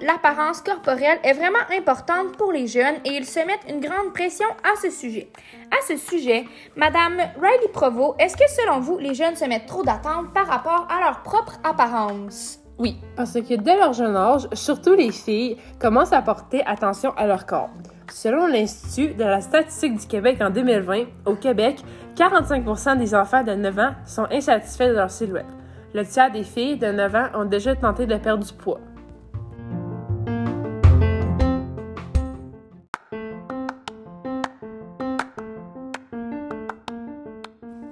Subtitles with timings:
[0.00, 4.46] l'apparence corporelle est vraiment importante pour les jeunes et ils se mettent une grande pression
[4.64, 5.30] à ce sujet.
[5.70, 6.44] À ce sujet,
[6.76, 10.86] Madame Riley Provo, est-ce que selon vous, les jeunes se mettent trop d'attentes par rapport
[10.90, 12.60] à leur propre apparence?
[12.80, 17.26] Oui, parce que dès leur jeune âge, surtout les filles, commencent à porter attention à
[17.26, 17.68] leur corps.
[18.10, 21.84] Selon l'Institut de la statistique du Québec en 2020, au Québec,
[22.16, 25.44] 45% des enfants de 9 ans sont insatisfaits de leur silhouette.
[25.92, 28.80] Le tiers des filles de 9 ans ont déjà tenté de perdre du poids.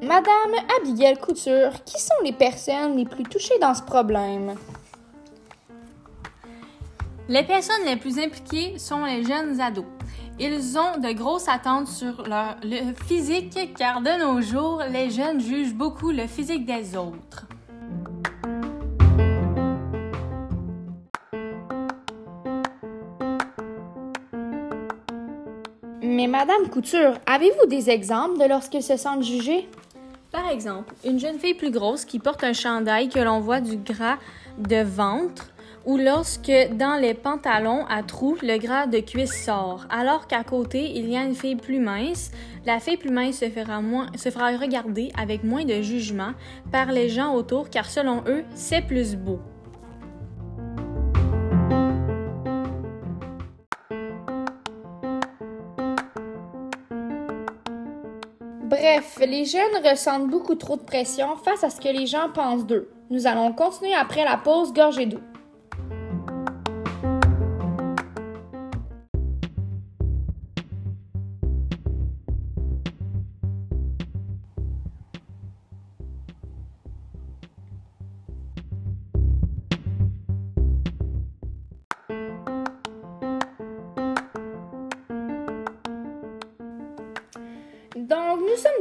[0.00, 4.54] Madame Abigail Couture, qui sont les personnes les plus touchées dans ce problème?
[7.28, 9.84] Les personnes les plus impliquées sont les jeunes ados.
[10.38, 15.40] Ils ont de grosses attentes sur leur le physique car de nos jours, les jeunes
[15.40, 17.46] jugent beaucoup le physique des autres.
[26.00, 29.68] Mais Madame Couture, avez-vous des exemples de lorsqu'ils se sentent jugés?
[30.30, 33.78] Par exemple, une jeune fille plus grosse qui porte un chandail que l'on voit du
[33.78, 34.18] gras
[34.58, 35.48] de ventre
[35.86, 40.90] ou lorsque dans les pantalons à trous, le gras de cuisse sort, alors qu'à côté,
[40.96, 42.32] il y a une fille plus mince.
[42.66, 46.32] La fille plus mince se fera, moins, se fera regarder avec moins de jugement
[46.72, 49.38] par les gens autour car selon eux, c'est plus beau.
[58.64, 62.66] Bref, les jeunes ressentent beaucoup trop de pression face à ce que les gens pensent
[62.66, 62.90] d'eux.
[63.10, 65.20] Nous allons continuer après la pause gorgée d'eau.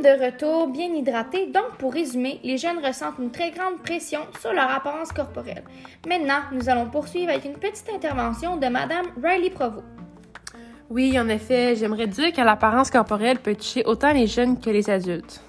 [0.05, 1.47] De retour, bien hydratés.
[1.47, 5.63] Donc, pour résumer, les jeunes ressentent une très grande pression sur leur apparence corporelle.
[6.07, 9.81] Maintenant, nous allons poursuivre avec une petite intervention de Madame Riley Provo.
[10.91, 14.87] Oui, en effet, j'aimerais dire que l'apparence corporelle peut toucher autant les jeunes que les
[14.91, 15.41] adultes.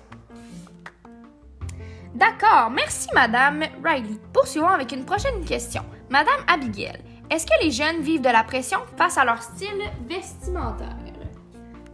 [2.14, 4.16] D'accord, merci Madame Riley.
[4.32, 5.82] Poursuivons avec une prochaine question.
[6.08, 10.96] Madame Abigail, est-ce que les jeunes vivent de la pression face à leur style vestimentaire?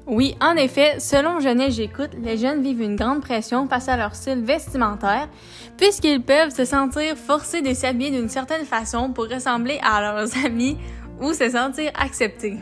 [0.07, 4.17] Oui, en effet, selon Jeunesse J'écoute, les jeunes vivent une grande pression face à leur
[4.17, 5.29] style vestimentaire,
[5.77, 10.77] puisqu'ils peuvent se sentir forcés de s'habiller d'une certaine façon pour ressembler à leurs amis
[11.21, 12.59] ou se sentir acceptés.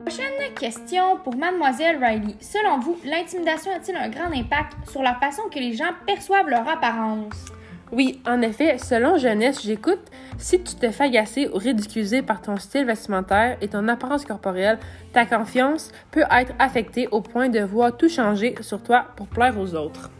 [0.00, 2.34] Prochaine question pour Mademoiselle Riley.
[2.40, 6.68] Selon vous, l'intimidation a-t-il un grand impact sur la façon que les gens perçoivent leur
[6.68, 7.55] apparence?
[7.92, 10.00] Oui, en effet, selon Jeunesse, j'écoute,
[10.38, 14.78] si tu te fais agacer ou ridiculiser par ton style vestimentaire et ton apparence corporelle,
[15.12, 19.56] ta confiance peut être affectée au point de voir tout changer sur toi pour plaire
[19.58, 20.10] aux autres.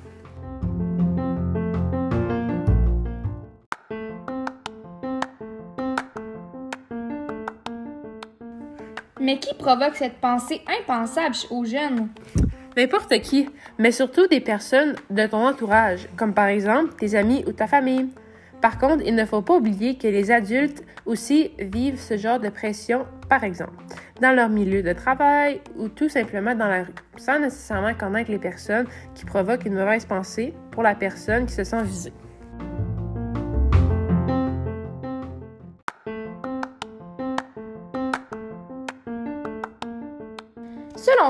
[9.20, 12.10] Mais qui provoque cette pensée impensable aux jeunes?
[12.76, 13.48] N'importe qui,
[13.78, 18.10] mais surtout des personnes de ton entourage, comme par exemple tes amis ou ta famille.
[18.60, 22.50] Par contre, il ne faut pas oublier que les adultes aussi vivent ce genre de
[22.50, 23.72] pression, par exemple,
[24.20, 28.38] dans leur milieu de travail ou tout simplement dans la rue, sans nécessairement connaître les
[28.38, 32.12] personnes qui provoquent une mauvaise pensée pour la personne qui se sent visée.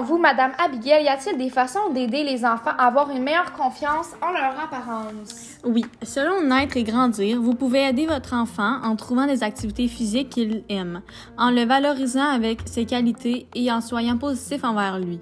[0.02, 4.10] Vous, Madame Abigail, y a-t-il des façons d'aider les enfants à avoir une meilleure confiance
[4.20, 5.58] en leur apparence?
[5.64, 10.30] Oui, selon Naître et Grandir, vous pouvez aider votre enfant en trouvant des activités physiques
[10.30, 11.00] qu'il aime,
[11.38, 15.18] en le valorisant avec ses qualités et en soyant positif envers lui.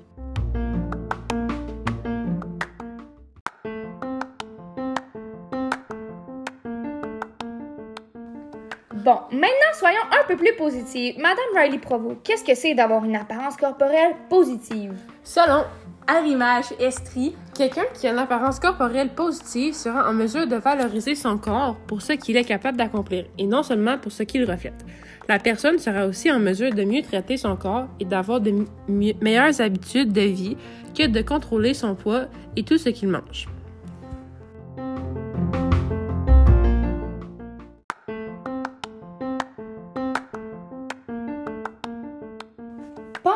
[9.05, 11.19] Bon, maintenant soyons un peu plus positifs.
[11.19, 14.95] Madame Riley Provo, qu'est-ce que c'est d'avoir une apparence corporelle positive?
[15.23, 15.65] Selon
[16.06, 21.37] Arimage Estrie, quelqu'un qui a une apparence corporelle positive sera en mesure de valoriser son
[21.37, 24.87] corps pour ce qu'il est capable d'accomplir et non seulement pour ce qu'il reflète.
[25.29, 29.61] La personne sera aussi en mesure de mieux traiter son corps et d'avoir de meilleures
[29.61, 30.56] habitudes de vie
[30.97, 32.25] que de contrôler son poids
[32.56, 33.49] et tout ce qu'il mange.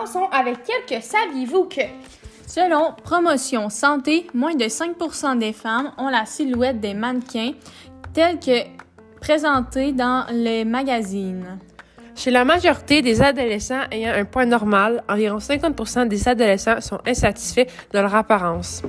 [0.08, 1.82] Commençons avec quelques saviez-vous que?
[2.46, 7.52] Selon Promotion Santé, moins de 5% des femmes ont la silhouette des mannequins
[8.14, 8.64] telle que
[9.20, 11.58] présentée dans les magazines.
[12.16, 17.66] Chez la majorité des adolescents ayant un poids normal, environ 50% des adolescents sont insatisfaits
[17.92, 18.82] de leur apparence.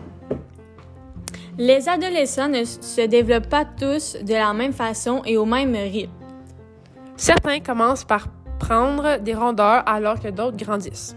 [1.57, 6.13] Les adolescents ne se développent pas tous de la même façon et au même rythme.
[7.18, 8.30] Certains commencent par
[8.60, 11.16] prendre des rondeurs alors que d'autres grandissent.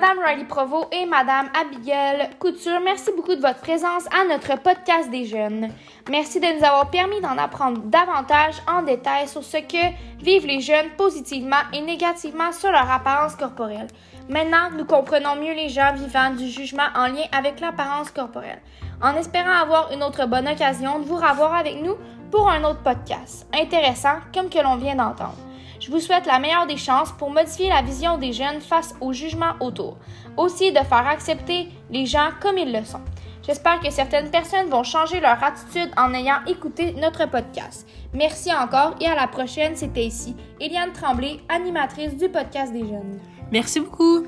[0.00, 5.10] Madame Riley Provo et Madame Abigail Couture, merci beaucoup de votre présence à notre podcast
[5.10, 5.68] des jeunes.
[6.10, 10.62] Merci de nous avoir permis d'en apprendre davantage en détail sur ce que vivent les
[10.62, 13.88] jeunes positivement et négativement sur leur apparence corporelle.
[14.30, 18.62] Maintenant, nous comprenons mieux les gens vivant du jugement en lien avec l'apparence corporelle.
[19.02, 21.96] En espérant avoir une autre bonne occasion de vous revoir avec nous
[22.30, 25.49] pour un autre podcast, intéressant comme que l'on vient d'entendre.
[25.80, 29.14] Je vous souhaite la meilleure des chances pour modifier la vision des jeunes face au
[29.14, 29.96] jugement autour.
[30.36, 33.00] Aussi de faire accepter les gens comme ils le sont.
[33.42, 37.88] J'espère que certaines personnes vont changer leur attitude en ayant écouté notre podcast.
[38.12, 39.74] Merci encore et à la prochaine.
[39.74, 43.18] C'était ici Eliane Tremblay, animatrice du podcast des jeunes.
[43.50, 44.26] Merci beaucoup.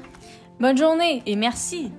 [0.59, 1.93] Bonne journée et merci.